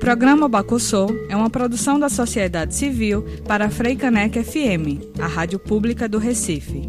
[0.00, 6.08] Programa Bacossô é uma produção da sociedade civil para a Freicanec FM, a rádio pública
[6.08, 6.88] do Recife.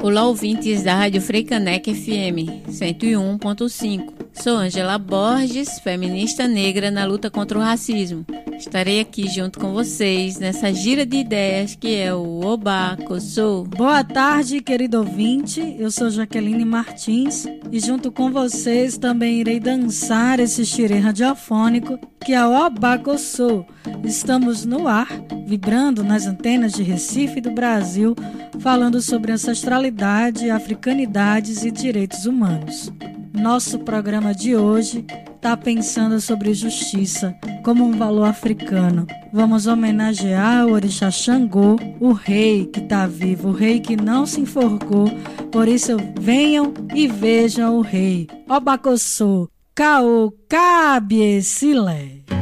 [0.00, 4.12] Olá, ouvintes da Rádio Freicanec FM 101.5.
[4.32, 8.24] Sou Angela Borges, feminista negra na luta contra o racismo.
[8.58, 13.64] Estarei aqui junto com vocês nessa gira de ideias que é o Oba Sou.
[13.64, 15.76] Boa tarde, querido ouvinte.
[15.78, 22.34] Eu sou Jaqueline Martins e junto com vocês também irei dançar esse xirê radiofônico que
[22.34, 23.64] é o Oba Sou.
[24.04, 25.08] Estamos no ar,
[25.46, 28.16] vibrando nas antenas de Recife do Brasil,
[28.58, 32.92] falando sobre ancestralidade, africanidades e direitos humanos.
[33.40, 39.06] Nosso programa de hoje está pensando sobre justiça como um valor africano.
[39.32, 44.40] Vamos homenagear o orixá Xangô, o rei que está vivo, o rei que não se
[44.40, 45.06] enforcou.
[45.52, 48.26] Por isso, venham e vejam o rei.
[48.48, 52.37] Obacossô, Caô, Cabe, Silé.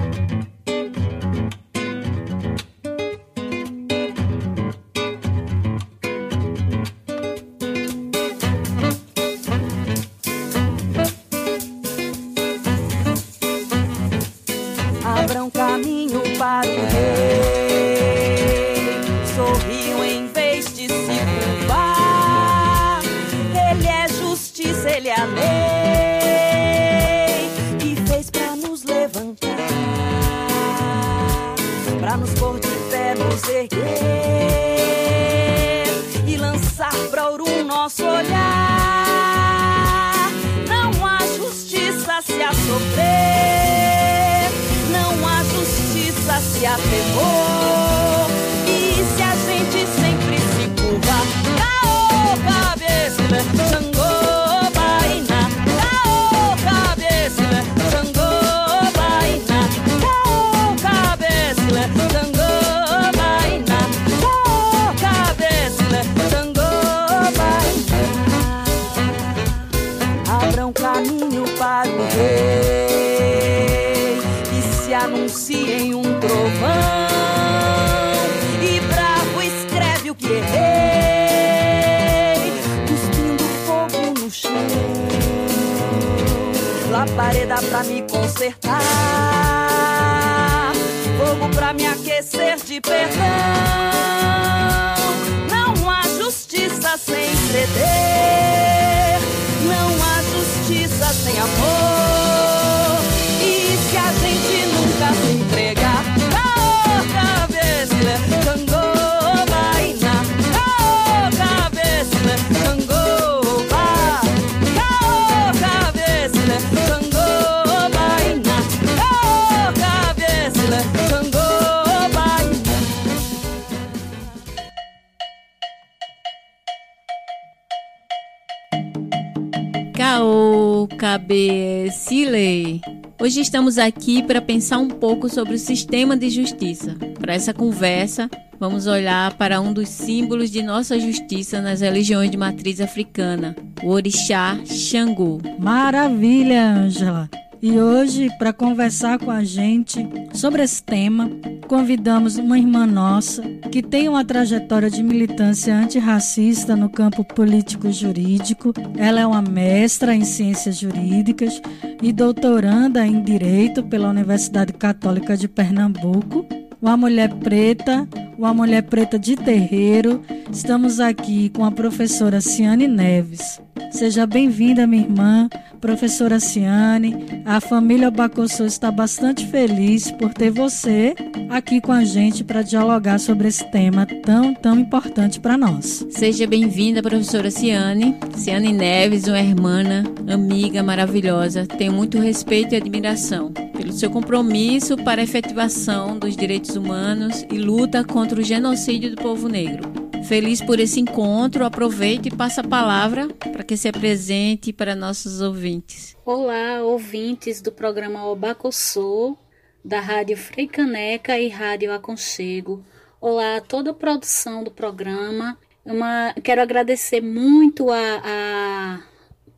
[133.26, 136.94] Hoje estamos aqui para pensar um pouco sobre o sistema de justiça.
[137.20, 142.36] Para essa conversa, vamos olhar para um dos símbolos de nossa justiça nas religiões de
[142.36, 145.40] matriz africana, o orixá Xangô.
[145.58, 147.28] Maravilha, Ângela!
[147.62, 151.30] E hoje, para conversar com a gente sobre esse tema,
[151.66, 153.42] convidamos uma irmã nossa
[153.72, 158.72] que tem uma trajetória de militância antirracista no campo político-jurídico.
[158.96, 161.60] Ela é uma mestra em ciências jurídicas
[162.02, 166.46] e doutoranda em direito pela Universidade Católica de Pernambuco.
[166.80, 168.06] Uma mulher preta,
[168.38, 170.22] uma mulher preta de terreiro.
[170.52, 173.60] Estamos aqui com a professora Ciane Neves.
[173.90, 175.48] Seja bem-vinda, minha irmã,
[175.80, 177.42] professora Ciane.
[177.44, 181.14] A família Bacossô está bastante feliz por ter você
[181.48, 186.04] aqui com a gente para dialogar sobre esse tema tão, tão importante para nós.
[186.10, 188.16] Seja bem-vinda, professora Ciane.
[188.36, 189.82] Ciane Neves, uma irmã,
[190.28, 191.66] amiga maravilhosa.
[191.66, 197.58] Tenho muito respeito e admiração pelo seu compromisso para a efetivação dos direitos humanos e
[197.58, 200.05] luta contra o genocídio do povo negro.
[200.28, 205.40] Feliz por esse encontro, aproveite e passe a palavra para que se apresente para nossos
[205.40, 206.16] ouvintes.
[206.24, 209.36] Olá, ouvintes do programa Obacossô,
[209.84, 212.84] da Rádio Freicaneca e Rádio Aconchego.
[213.20, 215.56] Olá a toda a produção do programa.
[215.84, 219.02] Uma, quero agradecer muito a, a,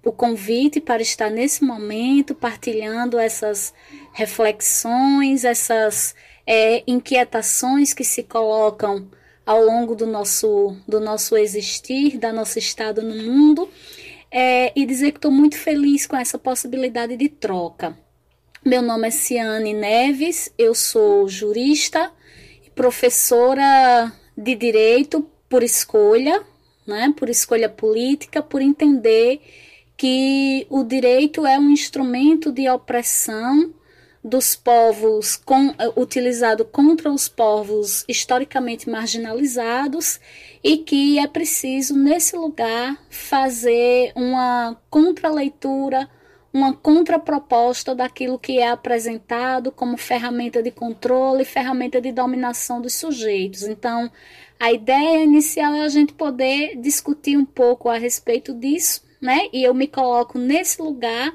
[0.05, 3.73] o convite para estar nesse momento partilhando essas
[4.13, 6.15] reflexões, essas
[6.47, 9.09] é, inquietações que se colocam
[9.49, 13.67] ao longo do nosso, do nosso existir, da nosso estado no mundo,
[14.31, 17.99] é, e dizer que estou muito feliz com essa possibilidade de troca.
[18.63, 22.13] Meu nome é Ciane Neves, eu sou jurista
[22.75, 26.45] professora de direito por escolha,
[26.87, 29.41] né, por escolha política, por entender
[29.97, 33.73] que o direito é um instrumento de opressão
[34.29, 40.21] dos povos com, eh, utilizado contra os povos historicamente marginalizados
[40.63, 46.09] e que é preciso, nesse lugar, fazer uma contraleitura,
[46.53, 53.63] uma contraproposta daquilo que é apresentado como ferramenta de controle, ferramenta de dominação dos sujeitos.
[53.63, 54.11] Então,
[54.61, 59.49] a ideia inicial é a gente poder discutir um pouco a respeito disso, né?
[59.53, 61.33] E eu me coloco nesse lugar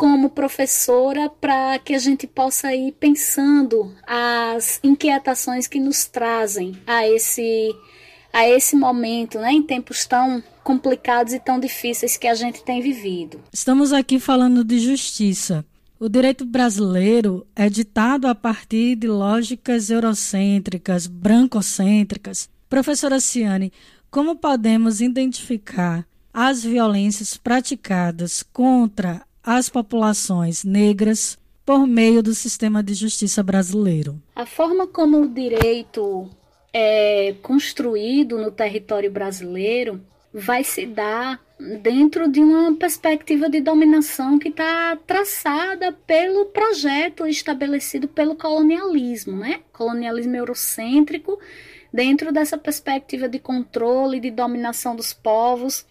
[0.00, 7.06] como professora para que a gente possa ir pensando as inquietações que nos trazem a
[7.06, 7.70] esse
[8.32, 12.80] a esse momento, né, em tempos tão complicados e tão difíceis que a gente tem
[12.80, 13.42] vivido.
[13.52, 15.62] Estamos aqui falando de justiça.
[15.98, 22.48] O direito brasileiro é ditado a partir de lógicas eurocêntricas, brancocêntricas.
[22.70, 23.70] Professora Ciane,
[24.10, 32.94] como podemos identificar as violências praticadas contra às populações negras por meio do sistema de
[32.94, 34.20] justiça brasileiro.
[34.34, 36.28] A forma como o direito
[36.72, 40.00] é construído no território brasileiro
[40.32, 41.40] vai se dar
[41.82, 49.60] dentro de uma perspectiva de dominação que está traçada pelo projeto estabelecido pelo colonialismo, né?
[49.72, 51.38] Colonialismo eurocêntrico,
[51.92, 55.84] dentro dessa perspectiva de controle, de dominação dos povos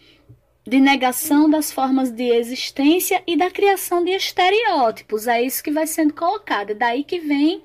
[0.69, 5.27] de negação das formas de existência e da criação de estereótipos.
[5.27, 6.71] É isso que vai sendo colocado.
[6.71, 7.63] É daí que vem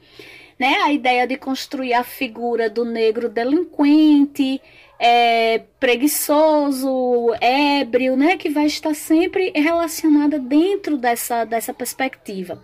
[0.58, 4.58] né, a ideia de construir a figura do negro delinquente,
[4.98, 12.62] é, preguiçoso, ébrio, né, que vai estar sempre relacionada dentro dessa, dessa perspectiva.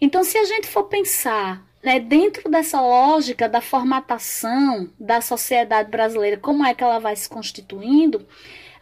[0.00, 6.36] Então, se a gente for pensar né, dentro dessa lógica da formatação da sociedade brasileira,
[6.36, 8.26] como é que ela vai se constituindo,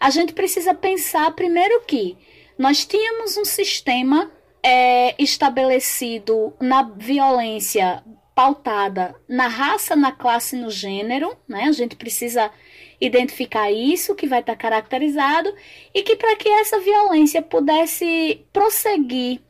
[0.00, 2.16] a gente precisa pensar primeiro que
[2.56, 4.30] nós tínhamos um sistema
[4.62, 8.02] é, estabelecido na violência
[8.34, 11.64] pautada na raça, na classe, no gênero, né?
[11.64, 12.50] A gente precisa
[12.98, 15.54] identificar isso que vai estar caracterizado
[15.94, 19.40] e que para que essa violência pudesse prosseguir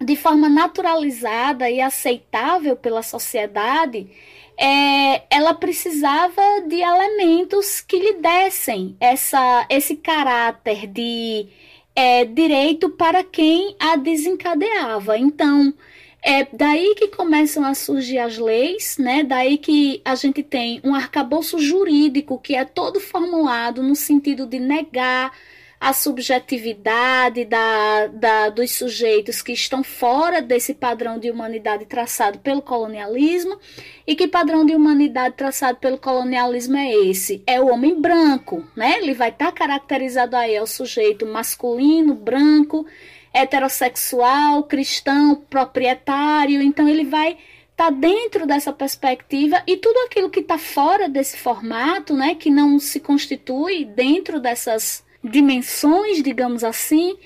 [0.00, 4.08] de forma naturalizada e aceitável pela sociedade,
[4.56, 11.46] é, ela precisava de elementos que lhe dessem essa, esse caráter de
[11.94, 15.18] é, direito para quem a desencadeava.
[15.18, 15.72] Então,
[16.22, 19.22] é daí que começam a surgir as leis, né?
[19.22, 24.58] Daí que a gente tem um arcabouço jurídico que é todo formulado no sentido de
[24.58, 25.32] negar
[25.80, 32.60] a subjetividade da, da, dos sujeitos que estão fora desse padrão de humanidade traçado pelo
[32.60, 33.58] colonialismo.
[34.06, 37.42] E que padrão de humanidade traçado pelo colonialismo é esse?
[37.46, 38.98] É o homem branco, né?
[38.98, 42.84] Ele vai estar tá caracterizado aí, é o sujeito masculino, branco,
[43.32, 46.60] heterossexual, cristão, proprietário.
[46.60, 47.38] Então ele vai
[47.70, 52.78] está dentro dessa perspectiva e tudo aquilo que está fora desse formato, né, que não
[52.78, 57.16] se constitui dentro dessas dimensões, digamos assim,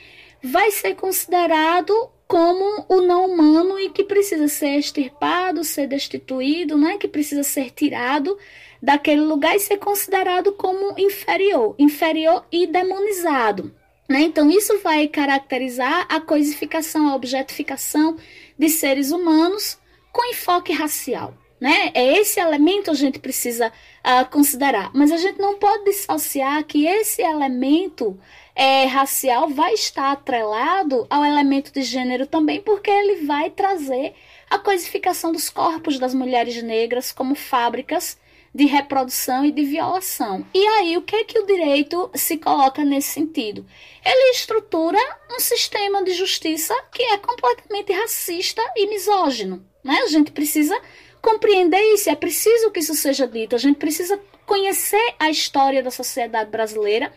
[0.42, 1.92] vai ser considerado
[2.26, 6.96] como o não humano e que precisa ser extirpado, ser destituído, né?
[6.98, 8.36] que precisa ser tirado
[8.82, 13.74] daquele lugar e ser considerado como inferior, inferior e demonizado.
[14.08, 14.22] Né?
[14.22, 18.16] Então, isso vai caracterizar a coisificação, a objetificação
[18.58, 19.78] de seres humanos
[20.12, 21.34] com enfoque racial.
[21.60, 21.90] Né?
[21.94, 23.72] É esse elemento a gente precisa
[24.04, 24.90] uh, considerar.
[24.94, 28.18] Mas a gente não pode dissociar que esse elemento
[28.54, 34.14] é, racial vai estar atrelado ao elemento de gênero também, porque ele vai trazer
[34.48, 38.16] a coisificação dos corpos das mulheres negras como fábricas
[38.54, 40.46] de reprodução e de violação.
[40.54, 43.66] E aí, o que é que o direito se coloca nesse sentido?
[44.04, 44.98] Ele estrutura
[45.32, 49.66] um sistema de justiça que é completamente racista e misógino.
[49.82, 49.98] Né?
[50.04, 50.80] A gente precisa
[51.24, 55.90] compreender isso, é preciso que isso seja dito, a gente precisa conhecer a história da
[55.90, 57.10] sociedade brasileira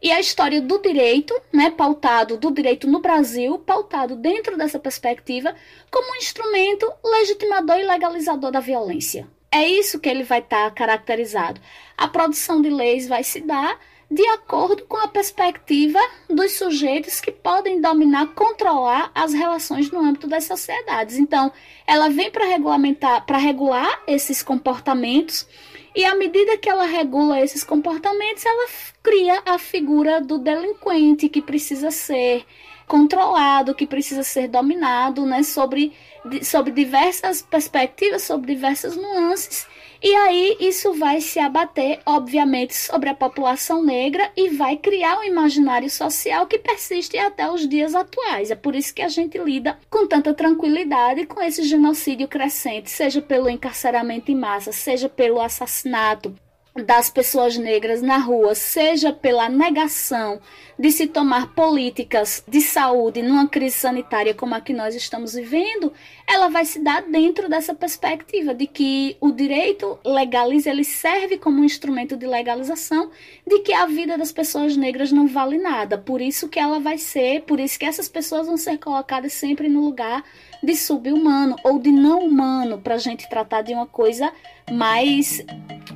[0.00, 5.54] e a história do direito, né, pautado do direito no Brasil, pautado dentro dessa perspectiva,
[5.90, 9.28] como um instrumento legitimador e legalizador da violência.
[9.50, 11.60] É isso que ele vai estar tá caracterizado.
[11.96, 13.78] A produção de leis vai se dar
[14.12, 20.26] de acordo com a perspectiva dos sujeitos que podem dominar, controlar as relações no âmbito
[20.26, 21.16] das sociedades.
[21.16, 21.50] Então,
[21.86, 25.48] ela vem para regulamentar, para regular esses comportamentos,
[25.96, 28.68] e à medida que ela regula esses comportamentos, ela
[29.02, 32.44] cria a figura do delinquente que precisa ser
[32.86, 35.94] controlado, que precisa ser dominado, né, sobre,
[36.42, 39.66] sobre diversas perspectivas, sobre diversas nuances
[40.02, 45.24] e aí isso vai se abater, obviamente, sobre a população negra e vai criar um
[45.24, 48.50] imaginário social que persiste até os dias atuais.
[48.50, 53.22] É por isso que a gente lida com tanta tranquilidade com esse genocídio crescente, seja
[53.22, 56.34] pelo encarceramento em massa, seja pelo assassinato
[56.74, 60.40] das pessoas negras na rua, seja pela negação
[60.78, 65.92] de se tomar políticas de saúde numa crise sanitária como a que nós estamos vivendo,
[66.26, 71.60] ela vai se dar dentro dessa perspectiva de que o direito legaliza, ele serve como
[71.60, 73.10] um instrumento de legalização
[73.46, 75.98] de que a vida das pessoas negras não vale nada.
[75.98, 79.68] Por isso que ela vai ser, por isso que essas pessoas vão ser colocadas sempre
[79.68, 80.24] no lugar
[80.62, 84.32] de subhumano ou de não humano para a gente tratar de uma coisa
[84.70, 85.44] mais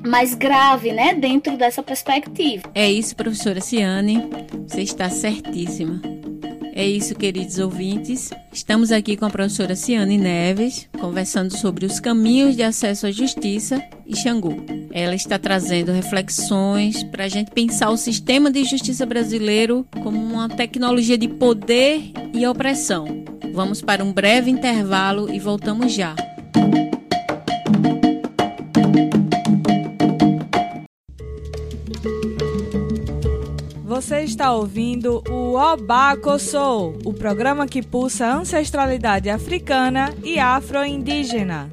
[0.07, 2.71] mais grave, né, dentro dessa perspectiva.
[2.75, 4.29] É isso, professora Ciane,
[4.67, 6.01] você está certíssima.
[6.79, 8.31] É isso, queridos ouvintes.
[8.53, 13.83] Estamos aqui com a professora Ciane Neves, conversando sobre os caminhos de acesso à justiça
[14.07, 14.53] e Xangô.
[14.93, 20.51] Ela está trazendo reflexões para a gente pensar o sistema de justiça brasileiro como uma
[20.51, 23.25] tecnologia de poder e opressão.
[23.55, 26.15] Vamos para um breve intervalo e voltamos já.
[33.97, 41.71] Você está ouvindo o Obaco Soul, o programa que pulsa ancestralidade africana e afro-indígena.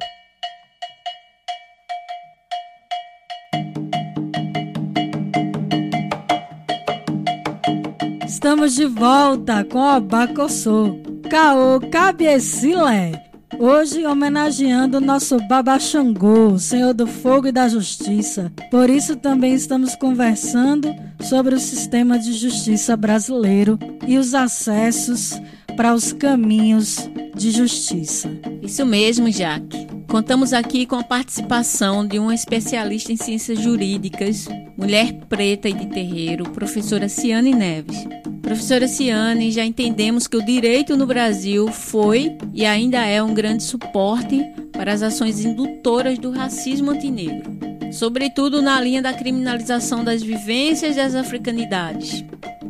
[8.26, 11.02] Estamos de volta com o Obaco Soul.
[11.28, 13.22] Caô Cabiecilé.
[13.58, 18.50] Hoje homenageando o nosso Baba Xangô, Senhor do Fogo e da Justiça.
[18.70, 20.88] Por isso também estamos conversando
[21.24, 25.40] sobre o sistema de justiça brasileiro e os acessos
[25.76, 28.30] para os caminhos de justiça.
[28.62, 29.86] Isso mesmo, Jaque.
[30.08, 35.86] Contamos aqui com a participação de uma especialista em ciências jurídicas, mulher preta e de
[35.86, 38.06] terreiro, professora Ciane Neves.
[38.40, 43.62] Professora Ciane, já entendemos que o direito no Brasil foi e ainda é um grande
[43.62, 47.50] suporte para as ações indutoras do racismo antinegro,
[47.94, 52.24] sobretudo na linha da criminalização das vivências das africanidades.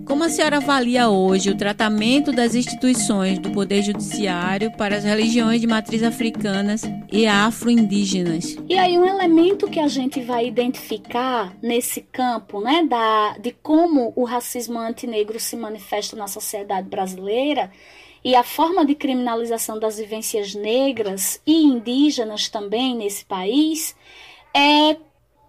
[0.07, 5.63] Como a senhora avalia hoje o tratamento das instituições do Poder Judiciário para as religiões
[5.63, 8.55] de matriz africanas e afro-indígenas?
[8.69, 14.13] E aí, um elemento que a gente vai identificar nesse campo, né, da, de como
[14.15, 17.73] o racismo antinegro se manifesta na sociedade brasileira
[18.23, 23.97] e a forma de criminalização das vivências negras e indígenas também nesse país,
[24.55, 24.97] é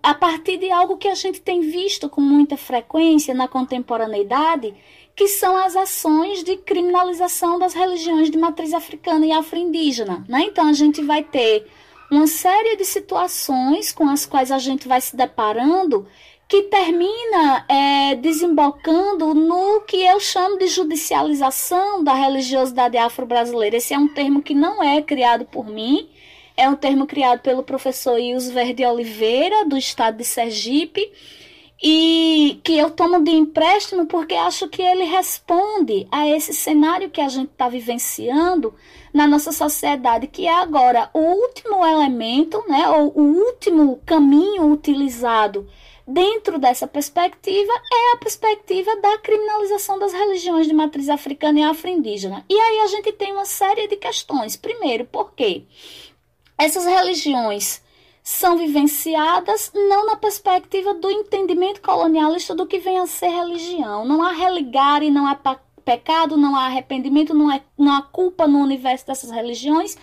[0.06, 4.72] a partir de algo que a gente tem visto com muita frequência na contemporaneidade,
[5.16, 10.24] que são as ações de criminalização das religiões de matriz africana e afro-indígena.
[10.30, 10.44] Né?
[10.44, 11.66] Então, a gente vai ter
[12.12, 16.06] uma série de situações com as quais a gente vai se deparando
[16.48, 23.78] que termina é, desembocando no que eu chamo de judicialização da religiosidade afro-brasileira.
[23.78, 26.08] Esse é um termo que não é criado por mim,
[26.58, 31.12] é um termo criado pelo professor Ius Verde Oliveira, do estado de Sergipe,
[31.84, 37.22] e que eu tomo de empréstimo porque acho que ele responde a esse cenário que
[37.22, 38.74] a gente está vivenciando
[39.14, 45.68] na nossa sociedade, que é agora o último elemento, né, ou o último caminho utilizado
[46.08, 52.46] dentro dessa perspectiva é a perspectiva da criminalização das religiões de matriz africana e afro-indígena.
[52.48, 54.56] E aí a gente tem uma série de questões.
[54.56, 55.64] Primeiro, por quê?
[56.58, 57.82] Essas religiões
[58.24, 64.04] são vivenciadas não na perspectiva do entendimento colonialista do que vem a ser religião.
[64.06, 65.36] Não há religar e não há
[65.86, 69.96] pecado, não há arrependimento, não, é, não há culpa no universo dessas religiões,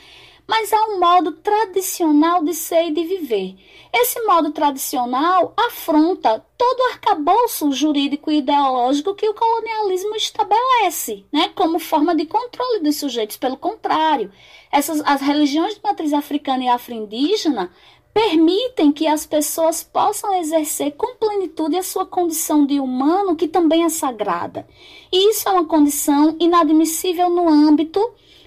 [0.47, 3.57] mas há um modo tradicional de ser e de viver.
[3.93, 11.51] Esse modo tradicional afronta todo o arcabouço jurídico e ideológico que o colonialismo estabelece, né,
[11.55, 13.37] como forma de controle dos sujeitos.
[13.37, 14.33] Pelo contrário,
[14.71, 17.71] essas, as religiões de matriz africana e afro-indígena
[18.15, 23.85] permitem que as pessoas possam exercer com plenitude a sua condição de humano, que também
[23.85, 24.67] é sagrada.
[25.11, 28.01] E isso é uma condição inadmissível no âmbito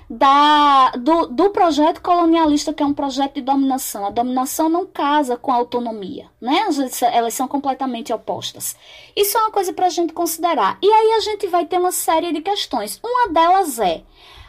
[0.09, 4.05] da, do, do projeto colonialista, que é um projeto de dominação.
[4.05, 6.67] A dominação não casa com a autonomia, né?
[7.11, 8.75] Elas são completamente opostas.
[9.15, 10.77] Isso é uma coisa para a gente considerar.
[10.81, 12.99] E aí a gente vai ter uma série de questões.
[13.03, 14.03] Uma delas é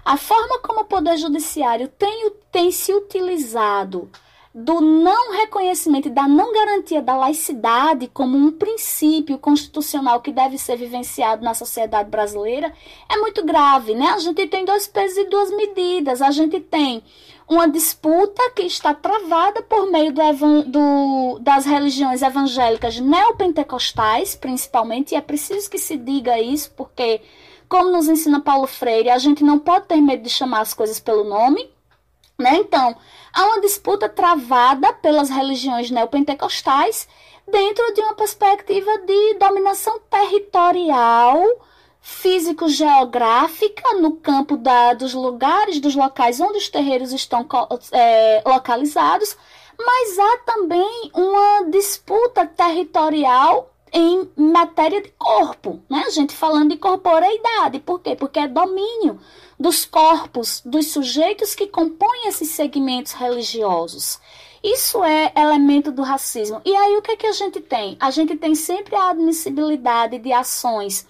[0.04, 4.10] a forma como o Poder Judiciário tem, tem se utilizado
[4.58, 10.56] do não reconhecimento e da não garantia da laicidade como um princípio constitucional que deve
[10.56, 12.72] ser vivenciado na sociedade brasileira
[13.06, 14.06] é muito grave, né?
[14.06, 16.22] A gente tem dois pesos e duas medidas.
[16.22, 17.02] A gente tem
[17.46, 25.16] uma disputa que está travada por meio do, do, das religiões evangélicas neopentecostais, principalmente, e
[25.16, 27.20] é preciso que se diga isso, porque,
[27.68, 30.98] como nos ensina Paulo Freire, a gente não pode ter medo de chamar as coisas
[30.98, 31.75] pelo nome.
[32.38, 32.56] Né?
[32.56, 32.94] Então,
[33.32, 37.08] há uma disputa travada pelas religiões neopentecostais
[37.50, 41.42] dentro de uma perspectiva de dominação territorial,
[42.00, 47.46] físico-geográfica, no campo da, dos lugares, dos locais onde os terreiros estão
[47.92, 49.36] é, localizados,
[49.78, 56.04] mas há também uma disputa territorial em matéria de corpo, né?
[56.06, 58.14] A gente falando de corporeidade, por quê?
[58.14, 59.18] Porque é domínio
[59.58, 64.20] dos corpos dos sujeitos que compõem esses segmentos religiosos.
[64.62, 66.60] Isso é elemento do racismo.
[66.64, 67.96] E aí o que, é que a gente tem?
[68.00, 71.06] A gente tem sempre a admissibilidade de ações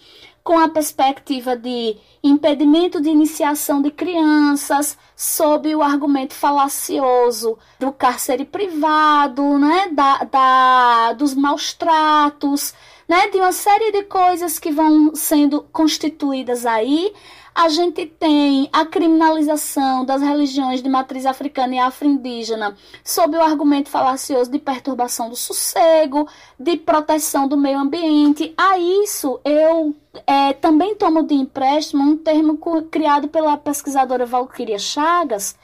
[0.47, 8.45] com a perspectiva de impedimento de iniciação de crianças, sob o argumento falacioso do cárcere
[8.45, 12.75] privado, né, da, da, dos maus tratos,
[13.09, 17.12] né, de uma série de coisas que vão sendo constituídas aí
[17.56, 23.88] a gente tem a criminalização das religiões de matriz africana e afro-indígena sob o argumento
[23.88, 26.28] falacioso de perturbação do sossego,
[26.60, 28.52] de proteção do meio ambiente.
[28.58, 32.58] A isso eu é, também tomo de empréstimo um termo
[32.90, 35.56] criado pela pesquisadora Valkyria Chagas,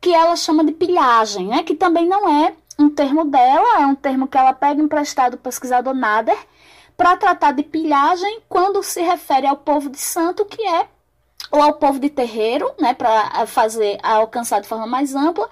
[0.00, 1.64] que ela chama de pilhagem, né?
[1.64, 5.38] que também não é um termo dela, é um termo que ela pega emprestado do
[5.38, 6.38] pesquisador Nader,
[6.96, 10.86] para tratar de pilhagem quando se refere ao povo de santo, que é
[11.50, 15.48] ou ao povo de terreiro, né, para fazer alcançar de forma mais ampla,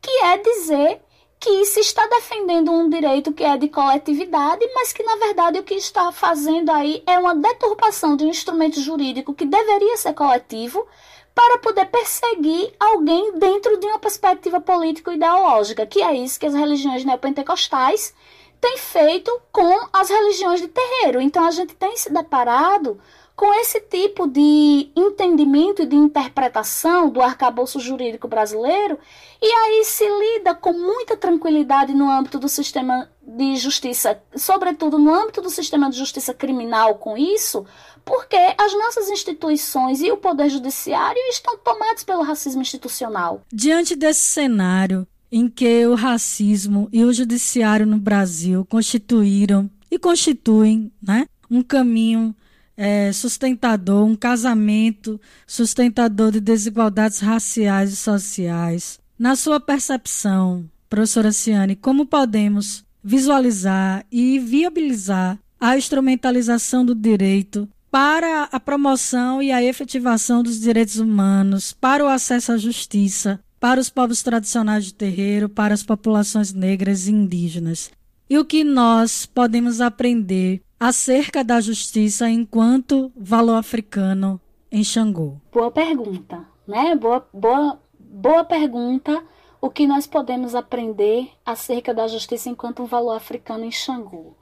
[0.00, 1.00] que é dizer
[1.38, 5.64] que se está defendendo um direito que é de coletividade, mas que na verdade o
[5.64, 10.86] que está fazendo aí é uma deturpação de um instrumento jurídico que deveria ser coletivo
[11.34, 17.04] para poder perseguir alguém dentro de uma perspectiva político-ideológica, que é isso que as religiões
[17.04, 18.14] neopentecostais
[18.60, 21.20] têm feito com as religiões de terreiro.
[21.20, 23.00] Então a gente tem se deparado
[23.34, 28.98] com esse tipo de entendimento e de interpretação do arcabouço jurídico brasileiro,
[29.40, 35.14] e aí se lida com muita tranquilidade no âmbito do sistema de justiça, sobretudo no
[35.14, 37.64] âmbito do sistema de justiça criminal com isso,
[38.04, 43.42] porque as nossas instituições e o poder judiciário estão tomados pelo racismo institucional.
[43.52, 50.92] Diante desse cenário em que o racismo e o judiciário no Brasil constituíram e constituem,
[51.02, 52.34] né, um caminho
[52.76, 58.98] é, sustentador, um casamento sustentador de desigualdades raciais e sociais.
[59.18, 68.44] Na sua percepção, professora Ciane, como podemos visualizar e viabilizar a instrumentalização do direito para
[68.50, 73.90] a promoção e a efetivação dos direitos humanos, para o acesso à justiça, para os
[73.90, 77.90] povos tradicionais de terreiro, para as populações negras e indígenas.
[78.28, 85.36] E o que nós podemos aprender acerca da justiça enquanto valor africano em Xangô?
[85.52, 86.96] Boa pergunta, né?
[86.96, 89.22] Boa, boa, boa pergunta.
[89.60, 94.34] O que nós podemos aprender acerca da justiça enquanto valor africano em Xangô?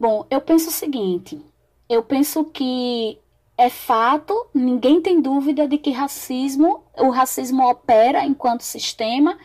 [0.00, 1.38] Bom, eu penso o seguinte:
[1.86, 3.18] eu penso que
[3.58, 9.36] é fato, ninguém tem dúvida de que racismo, o racismo opera enquanto sistema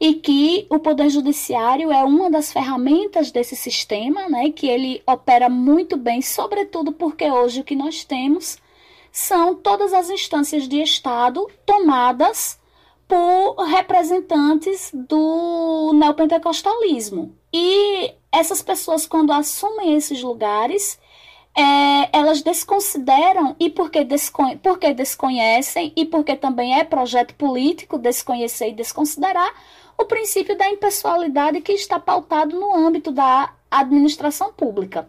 [0.00, 5.48] e que o Poder Judiciário é uma das ferramentas desse sistema, né, que ele opera
[5.48, 8.58] muito bem, sobretudo porque hoje o que nós temos
[9.12, 12.58] são todas as instâncias de Estado tomadas
[13.06, 17.34] por representantes do neopentecostalismo.
[17.52, 20.98] E essas pessoas, quando assumem esses lugares,
[21.56, 28.70] é, elas desconsideram, e porque, desconhe porque desconhecem, e porque também é projeto político desconhecer
[28.70, 29.54] e desconsiderar,
[29.98, 35.08] o princípio da impessoalidade que está pautado no âmbito da administração pública.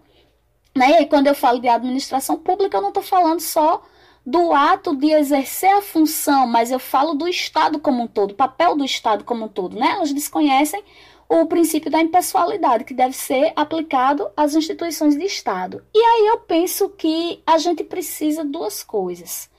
[0.76, 1.02] Né?
[1.02, 3.82] E quando eu falo de administração pública, eu não estou falando só
[4.26, 8.76] do ato de exercer a função, mas eu falo do Estado como um todo, papel
[8.76, 9.78] do Estado como um todo.
[9.78, 9.92] Né?
[9.92, 10.84] Elas desconhecem
[11.28, 15.84] o princípio da impessoalidade, que deve ser aplicado às instituições de Estado.
[15.94, 19.50] E aí eu penso que a gente precisa duas coisas.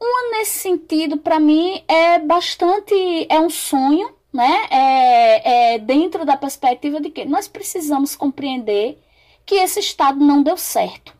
[0.00, 2.94] Uma nesse sentido, para mim, é bastante.
[3.28, 4.66] é um sonho, né?
[4.70, 9.02] É, é dentro da perspectiva de que nós precisamos compreender
[9.44, 11.16] que esse Estado não deu certo.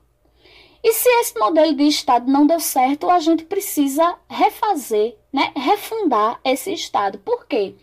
[0.84, 5.50] E se esse modelo de Estado não deu certo, a gente precisa refazer, né?
[5.56, 7.18] refundar esse Estado.
[7.18, 7.74] Por quê?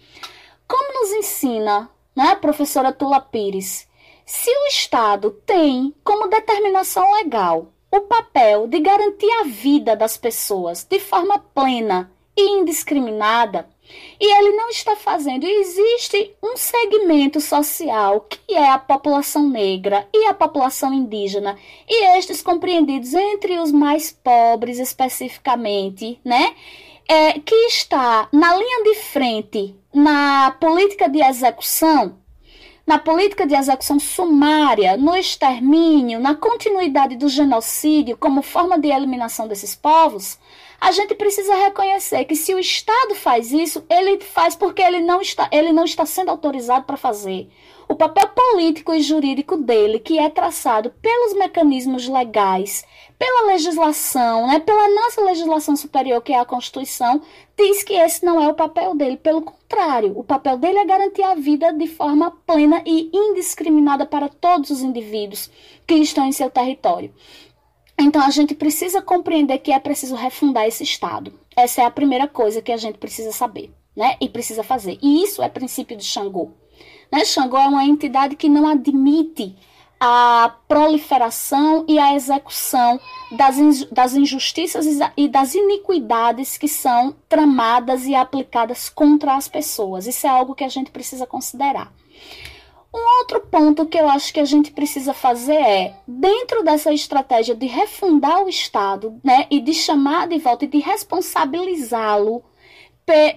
[0.68, 3.88] Como nos ensina né, a professora Tula Pires,
[4.26, 10.84] se o Estado tem como determinação legal o papel de garantir a vida das pessoas
[10.84, 13.68] de forma plena e indiscriminada,
[14.20, 20.26] e ele não está fazendo, existe um segmento social que é a população negra e
[20.28, 26.56] a população indígena, e estes compreendidos entre os mais pobres especificamente, né?
[27.08, 32.18] É, que está na linha de frente na política de execução,
[32.86, 39.48] na política de execução sumária, no extermínio, na continuidade do genocídio como forma de eliminação
[39.48, 40.38] desses povos,
[40.82, 45.22] a gente precisa reconhecer que se o Estado faz isso, ele faz porque ele não
[45.22, 47.50] está, ele não está sendo autorizado para fazer.
[47.88, 52.84] O papel político e jurídico dele, que é traçado pelos mecanismos legais,
[53.24, 57.22] pela legislação, né, pela nossa legislação superior, que é a Constituição,
[57.58, 59.16] diz que esse não é o papel dele.
[59.16, 64.28] Pelo contrário, o papel dele é garantir a vida de forma plena e indiscriminada para
[64.28, 65.50] todos os indivíduos
[65.88, 67.14] que estão em seu território.
[67.98, 71.34] Então a gente precisa compreender que é preciso refundar esse Estado.
[71.56, 74.18] Essa é a primeira coisa que a gente precisa saber, né?
[74.20, 74.98] E precisa fazer.
[75.02, 76.52] E isso é princípio de Xangô.
[77.10, 77.24] Né?
[77.24, 79.56] Xangô é uma entidade que não admite
[80.06, 83.00] a proliferação e a execução
[83.32, 84.86] das, das injustiças
[85.16, 90.06] e das iniquidades que são tramadas e aplicadas contra as pessoas.
[90.06, 91.94] Isso é algo que a gente precisa considerar.
[92.94, 97.56] Um outro ponto que eu acho que a gente precisa fazer é, dentro dessa estratégia
[97.56, 102.44] de refundar o Estado, né, e de chamar de volta e de responsabilizá-lo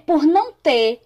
[0.04, 1.00] por não ter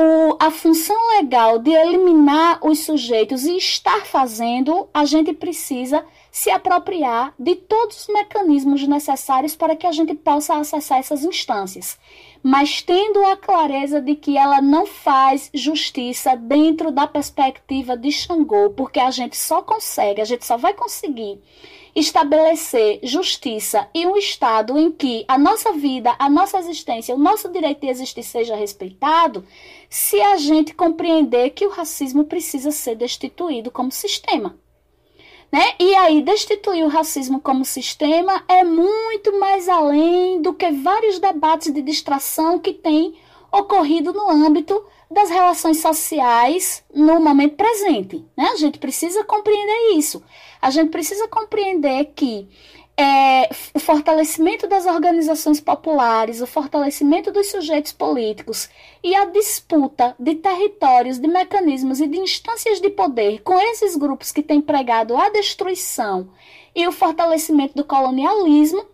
[0.00, 6.52] o, a função legal de eliminar os sujeitos e estar fazendo, a gente precisa se
[6.52, 11.98] apropriar de todos os mecanismos necessários para que a gente possa acessar essas instâncias.
[12.40, 18.70] Mas tendo a clareza de que ela não faz justiça dentro da perspectiva de Xangô,
[18.70, 21.40] porque a gente só consegue, a gente só vai conseguir
[21.98, 27.48] estabelecer justiça e um estado em que a nossa vida, a nossa existência, o nosso
[27.50, 29.44] direito de existir seja respeitado,
[29.90, 34.56] se a gente compreender que o racismo precisa ser destituído como sistema.
[35.50, 35.74] Né?
[35.80, 41.72] E aí, destituir o racismo como sistema é muito mais além do que vários debates
[41.72, 43.14] de distração que têm
[43.50, 48.24] ocorrido no âmbito das relações sociais no momento presente.
[48.36, 48.44] Né?
[48.50, 50.22] A gente precisa compreender isso.
[50.60, 52.48] A gente precisa compreender que
[53.00, 58.68] é, o fortalecimento das organizações populares, o fortalecimento dos sujeitos políticos
[59.04, 64.32] e a disputa de territórios, de mecanismos e de instâncias de poder com esses grupos
[64.32, 66.28] que têm pregado a destruição
[66.74, 68.84] e o fortalecimento do colonialismo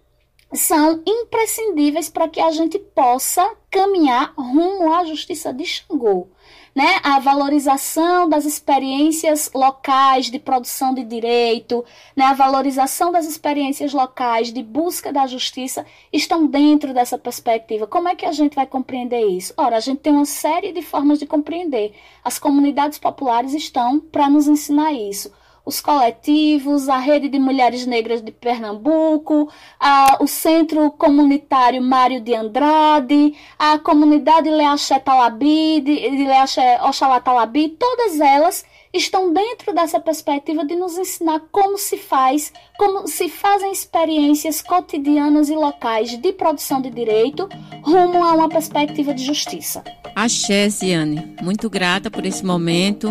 [0.53, 6.29] são imprescindíveis para que a gente possa caminhar rumo à justiça de Xangô
[6.75, 11.85] né, a valorização das experiências locais de produção de direito,
[12.17, 17.87] né, a valorização das experiências locais de busca da justiça estão dentro dessa perspectiva.
[17.87, 19.55] Como é que a gente vai compreender isso?
[19.57, 21.95] Ora, a gente tem uma série de formas de compreender.
[22.25, 25.31] As comunidades populares estão para nos ensinar isso
[25.65, 29.49] os coletivos, a Rede de Mulheres Negras de Pernambuco,
[29.81, 37.21] a, o Centro Comunitário Mário de Andrade, a comunidade Leaxé Talabi, de, de Leaxé Oxalá
[37.21, 43.29] Talabi, todas elas estão dentro dessa perspectiva de nos ensinar como se faz, como se
[43.29, 47.49] fazem experiências cotidianas e locais de produção de direito
[47.83, 49.83] rumo a uma perspectiva de justiça.
[50.15, 51.35] Axé, Ziane.
[51.43, 53.09] Muito grata por esse momento.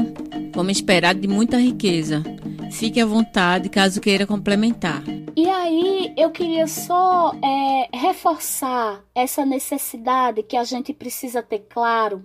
[0.54, 2.24] Vamos esperar de muita riqueza.
[2.72, 5.04] Fique à vontade caso queira complementar.
[5.36, 12.24] E aí eu queria só é, reforçar essa necessidade que a gente precisa ter claro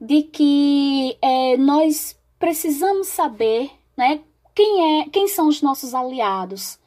[0.00, 4.20] de que é, nós precisamos saber, né,
[4.54, 6.78] quem é, quem são os nossos aliados,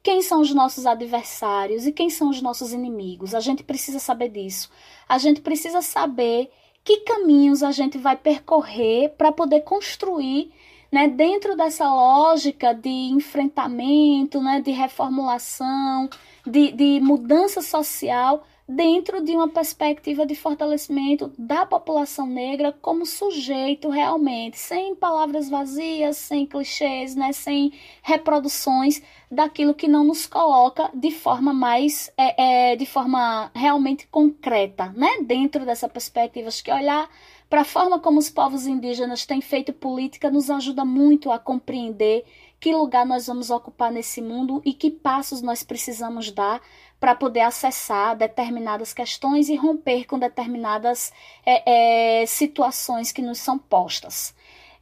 [0.00, 3.34] quem são os nossos adversários e quem são os nossos inimigos.
[3.34, 4.70] A gente precisa saber disso.
[5.08, 6.52] A gente precisa saber
[6.84, 10.52] que caminhos a gente vai percorrer para poder construir
[10.92, 16.08] né, dentro dessa lógica de enfrentamento, né, de reformulação,
[16.46, 23.88] de, de mudança social, dentro de uma perspectiva de fortalecimento da população negra como sujeito
[23.88, 29.00] realmente, sem palavras vazias, sem clichês, né, sem reproduções
[29.30, 35.22] daquilo que não nos coloca de forma mais, é, é, de forma realmente concreta, né,
[35.22, 36.48] dentro dessa perspectiva.
[36.48, 37.08] Acho que olhar
[37.48, 42.26] para a forma como os povos indígenas têm feito política nos ajuda muito a compreender
[42.60, 46.60] que lugar nós vamos ocupar nesse mundo e que passos nós precisamos dar
[47.00, 51.12] para poder acessar determinadas questões e romper com determinadas
[51.46, 54.34] é, é, situações que nos são postas.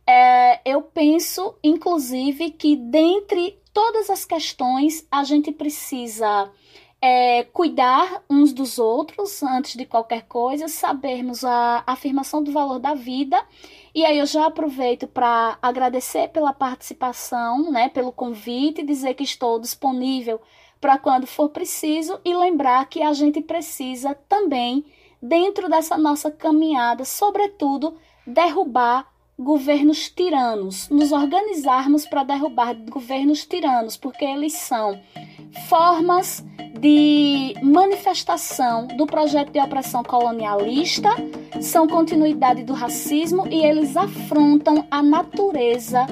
[0.06, 6.50] É, eu penso, inclusive, que dentre todas as questões a gente precisa
[7.02, 12.94] é, cuidar uns dos outros antes de qualquer coisa, sabermos a afirmação do valor da
[12.94, 13.42] vida.
[13.94, 19.58] E aí eu já aproveito para agradecer pela participação, né, pelo convite, dizer que estou
[19.58, 20.40] disponível
[20.80, 24.84] para quando for preciso e lembrar que a gente precisa também,
[25.20, 34.24] dentro dessa nossa caminhada, sobretudo, derrubar governos tiranos, nos organizarmos para derrubar governos tiranos, porque
[34.24, 34.98] eles são
[35.68, 36.44] formas
[36.78, 41.08] de manifestação do projeto de opressão colonialista,
[41.60, 46.06] são continuidade do racismo e eles afrontam a natureza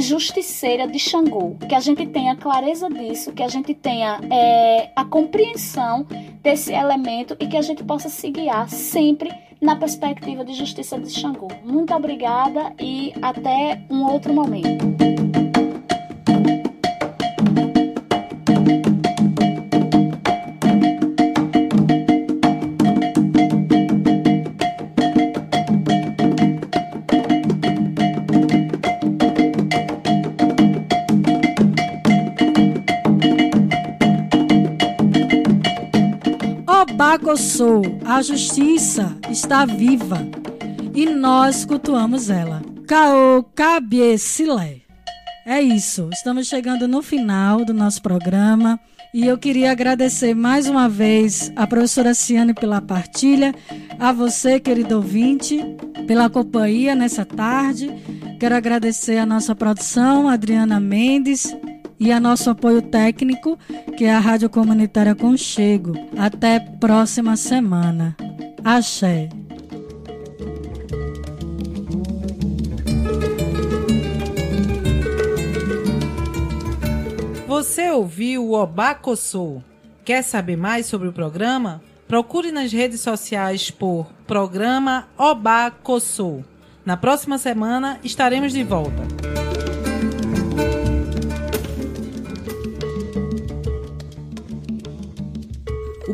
[0.00, 1.56] justiceira de Xangô.
[1.68, 6.06] Que a gente tenha clareza disso, que a gente tenha é, a compreensão
[6.42, 11.10] desse elemento e que a gente possa se guiar sempre na perspectiva de justiça de
[11.10, 11.48] Xangô.
[11.64, 14.93] Muito obrigada e até um outro momento.
[37.34, 40.24] Bacossou, a justiça está viva
[40.94, 42.62] e nós cultuamos ela.
[42.86, 44.82] Caô Cabiecilé.
[45.44, 48.78] É isso, estamos chegando no final do nosso programa
[49.12, 53.52] e eu queria agradecer mais uma vez a professora Ciane pela partilha,
[53.98, 55.58] a você, querido ouvinte,
[56.06, 57.90] pela companhia nessa tarde.
[58.38, 61.52] Quero agradecer a nossa produção, Adriana Mendes,
[61.98, 63.58] e a nosso apoio técnico,
[63.96, 65.94] que é a Rádio Comunitária Conchego.
[66.16, 68.16] Até próxima semana.
[68.64, 69.28] Axé.
[77.46, 79.62] Você ouviu o Obacossô?
[80.04, 81.80] Quer saber mais sobre o programa?
[82.08, 86.42] Procure nas redes sociais por Programa Obacossô.
[86.84, 89.53] Na próxima semana estaremos de volta.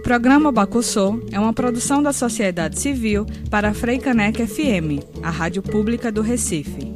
[0.00, 3.74] O programa Bacussô é uma produção da sociedade civil para a
[4.46, 6.89] FM, a rádio pública do Recife.